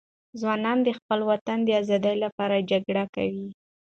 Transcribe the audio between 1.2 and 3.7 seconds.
وطن د آزادۍ لپاره جګړه کوي.